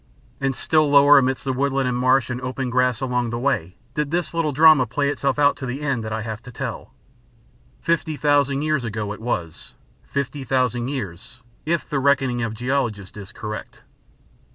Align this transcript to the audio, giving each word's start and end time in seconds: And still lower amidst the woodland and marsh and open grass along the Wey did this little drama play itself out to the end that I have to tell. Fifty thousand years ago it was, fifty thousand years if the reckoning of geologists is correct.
And 0.39 0.55
still 0.55 0.89
lower 0.89 1.19
amidst 1.19 1.45
the 1.45 1.53
woodland 1.53 1.87
and 1.87 1.95
marsh 1.95 2.31
and 2.31 2.41
open 2.41 2.71
grass 2.71 3.01
along 3.01 3.29
the 3.29 3.37
Wey 3.37 3.75
did 3.93 4.09
this 4.09 4.33
little 4.33 4.51
drama 4.51 4.87
play 4.87 5.09
itself 5.09 5.37
out 5.37 5.55
to 5.57 5.67
the 5.67 5.81
end 5.81 6.03
that 6.03 6.11
I 6.11 6.23
have 6.23 6.41
to 6.41 6.51
tell. 6.51 6.91
Fifty 7.81 8.17
thousand 8.17 8.63
years 8.63 8.83
ago 8.83 9.13
it 9.13 9.21
was, 9.21 9.75
fifty 10.03 10.43
thousand 10.43 10.87
years 10.87 11.41
if 11.67 11.87
the 11.87 11.99
reckoning 11.99 12.41
of 12.41 12.55
geologists 12.55 13.15
is 13.15 13.31
correct. 13.31 13.83